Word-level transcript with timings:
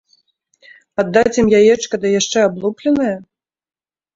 Аддаць 1.03 1.35
ім 1.43 1.47
яечка 1.59 1.95
ды 2.07 2.15
яшчэ 2.19 2.37
аблупленае? 2.47 3.13